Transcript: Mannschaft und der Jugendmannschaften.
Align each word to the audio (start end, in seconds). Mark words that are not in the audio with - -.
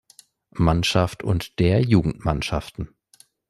Mannschaft 0.55 1.21
und 1.21 1.59
der 1.59 1.81
Jugendmannschaften. 1.83 2.95